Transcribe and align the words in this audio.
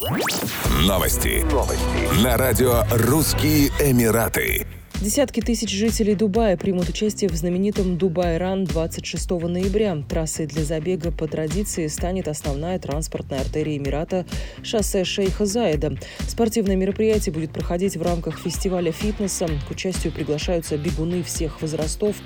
Новости. 0.00 1.44
Новости. 1.52 2.24
На 2.24 2.38
радио 2.38 2.84
«Русские 2.90 3.68
Эмираты». 3.80 4.66
Десятки 5.02 5.40
тысяч 5.40 5.70
жителей 5.70 6.14
Дубая 6.14 6.58
примут 6.58 6.90
участие 6.90 7.30
в 7.30 7.34
знаменитом 7.34 7.96
Дубай-Ран 7.96 8.64
26 8.64 9.30
ноября. 9.30 9.96
Трассой 10.06 10.46
для 10.46 10.62
забега 10.62 11.10
по 11.10 11.26
традиции 11.26 11.86
станет 11.86 12.28
основная 12.28 12.78
транспортная 12.78 13.40
артерия 13.40 13.78
Эмирата– 13.78 14.26
шоссе 14.62 15.04
Шейха 15.04 15.46
Заида. 15.46 15.96
Спортивное 16.28 16.76
мероприятие 16.76 17.32
будет 17.32 17.50
проходить 17.50 17.96
в 17.96 18.02
рамках 18.02 18.38
фестиваля 18.38 18.92
фитнеса. 18.92 19.48
К 19.66 19.70
участию 19.70 20.12
приглашаются 20.12 20.76
бегуны 20.76 21.22
всех 21.22 21.62
возрастов 21.62 22.16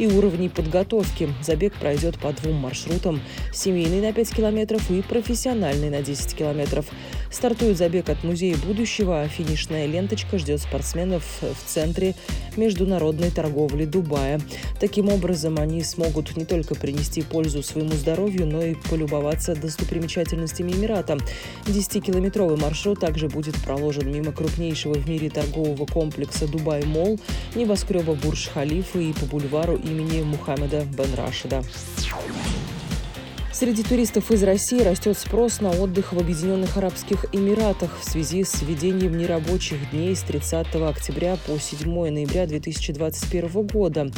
и 0.00 0.08
уровней 0.08 0.48
подготовки. 0.48 1.28
Забег 1.40 1.74
пройдет 1.74 2.18
по 2.18 2.32
двум 2.32 2.56
маршрутам– 2.56 3.20
семейный 3.52 4.00
на 4.00 4.12
5 4.12 4.34
километров 4.34 4.90
и 4.90 5.02
профессиональный 5.02 5.88
на 5.88 6.02
10 6.02 6.34
километров. 6.34 6.86
Стартует 7.34 7.76
забег 7.76 8.10
от 8.10 8.22
Музея 8.22 8.56
будущего, 8.56 9.22
а 9.22 9.28
финишная 9.28 9.86
ленточка 9.86 10.38
ждет 10.38 10.60
спортсменов 10.60 11.24
в 11.42 11.68
центре 11.68 12.14
международной 12.56 13.32
торговли 13.32 13.86
Дубая. 13.86 14.40
Таким 14.78 15.08
образом, 15.08 15.58
они 15.58 15.82
смогут 15.82 16.36
не 16.36 16.44
только 16.44 16.76
принести 16.76 17.22
пользу 17.22 17.64
своему 17.64 17.90
здоровью, 17.90 18.46
но 18.46 18.62
и 18.62 18.76
полюбоваться 18.88 19.56
достопримечательностями 19.56 20.70
Эмирата. 20.70 21.18
10-километровый 21.66 22.56
маршрут 22.56 23.00
также 23.00 23.28
будет 23.28 23.56
проложен 23.64 24.12
мимо 24.12 24.30
крупнейшего 24.30 24.94
в 24.94 25.08
мире 25.08 25.28
торгового 25.28 25.86
комплекса 25.86 26.46
Дубай-Молл, 26.46 27.18
небоскреба 27.56 28.14
Бурж-Халифа 28.14 29.00
и 29.00 29.12
по 29.12 29.26
бульвару 29.26 29.74
имени 29.74 30.22
Мухаммеда 30.22 30.84
бен 30.84 31.12
Рашида. 31.14 31.64
Среди 33.54 33.84
туристов 33.84 34.32
из 34.32 34.42
России 34.42 34.80
растет 34.80 35.16
спрос 35.16 35.60
на 35.60 35.70
отдых 35.70 36.12
в 36.12 36.18
Объединенных 36.18 36.76
Арабских 36.76 37.26
Эмиратах 37.30 37.96
в 38.00 38.04
связи 38.04 38.42
с 38.42 38.60
введением 38.62 39.16
нерабочих 39.16 39.92
дней 39.92 40.16
с 40.16 40.22
30 40.22 40.74
октября 40.74 41.36
по 41.46 41.56
7 41.56 41.88
ноября 41.88 42.48
2021 42.48 43.64
года. 43.68 44.10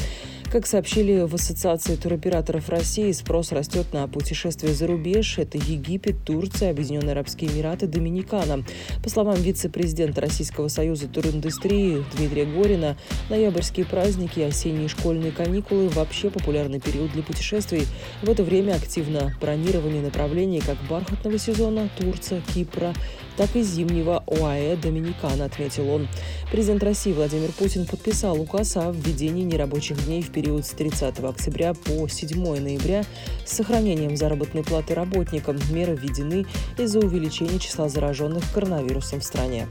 Как 0.56 0.66
сообщили 0.66 1.20
в 1.20 1.34
Ассоциации 1.34 1.96
туроператоров 1.96 2.70
России, 2.70 3.12
спрос 3.12 3.52
растет 3.52 3.92
на 3.92 4.08
путешествия 4.08 4.72
за 4.72 4.86
рубеж. 4.86 5.36
Это 5.36 5.58
Египет, 5.58 6.16
Турция, 6.24 6.70
Объединенные 6.70 7.12
Арабские 7.12 7.50
Эмираты, 7.50 7.86
Доминикана. 7.86 8.64
По 9.02 9.10
словам 9.10 9.34
вице-президента 9.34 10.22
Российского 10.22 10.68
союза 10.68 11.08
туриндустрии 11.08 12.02
Дмитрия 12.16 12.46
Горина, 12.46 12.96
ноябрьские 13.28 13.84
праздники 13.84 14.40
осенние 14.40 14.88
школьные 14.88 15.30
каникулы– 15.30 15.88
вообще 15.90 16.30
популярный 16.30 16.80
период 16.80 17.12
для 17.12 17.22
путешествий. 17.22 17.86
В 18.22 18.30
это 18.30 18.42
время 18.42 18.76
активно 18.76 19.36
бронирование 19.38 20.00
направлений 20.00 20.60
как 20.60 20.78
бархатного 20.88 21.36
сезона 21.36 21.90
Турция, 21.98 22.40
Кипра, 22.54 22.94
так 23.36 23.54
и 23.54 23.62
зимнего 23.62 24.24
ОАЭ 24.26 24.76
Доминикана, 24.76 25.44
отметил 25.46 25.90
он. 25.90 26.08
Президент 26.50 26.82
России 26.82 27.12
Владимир 27.12 27.52
Путин 27.52 27.86
подписал 27.86 28.40
указ 28.40 28.76
о 28.76 28.90
введении 28.92 29.44
нерабочих 29.44 30.04
дней 30.06 30.22
в 30.22 30.30
период 30.30 30.66
с 30.66 30.70
30 30.70 31.20
октября 31.20 31.74
по 31.74 32.08
7 32.08 32.60
ноября 32.60 33.04
с 33.44 33.56
сохранением 33.56 34.16
заработной 34.16 34.64
платы 34.64 34.94
работникам. 34.94 35.58
Меры 35.70 35.96
введены 35.96 36.46
из-за 36.78 37.00
увеличения 37.00 37.58
числа 37.58 37.88
зараженных 37.88 38.44
коронавирусом 38.52 39.20
в 39.20 39.24
стране. 39.24 39.66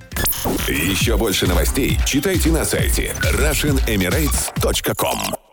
Еще 0.67 1.17
больше 1.17 1.47
новостей 1.47 1.97
читайте 2.05 2.51
на 2.51 2.65
сайте 2.65 3.15
RussianEmirates.com 3.33 5.44